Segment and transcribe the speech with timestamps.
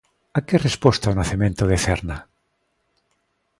[0.37, 2.17] A que resposta o nacemento de Cerna?